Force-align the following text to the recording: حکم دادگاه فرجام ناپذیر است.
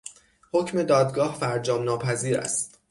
حکم 0.53 0.83
دادگاه 0.83 1.35
فرجام 1.35 1.83
ناپذیر 1.83 2.37
است. 2.37 2.79